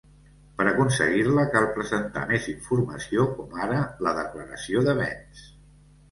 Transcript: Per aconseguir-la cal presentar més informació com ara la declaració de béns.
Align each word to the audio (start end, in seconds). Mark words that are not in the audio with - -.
Per 0.59 0.65
aconseguir-la 0.69 1.41
cal 1.55 1.65
presentar 1.75 2.23
més 2.31 2.47
informació 2.53 3.25
com 3.41 3.53
ara 3.67 3.83
la 4.07 4.15
declaració 4.21 4.83
de 4.89 4.97
béns. 5.01 5.45